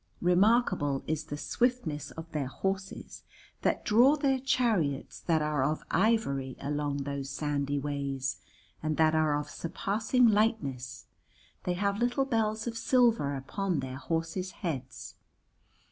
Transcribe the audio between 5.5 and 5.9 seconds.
of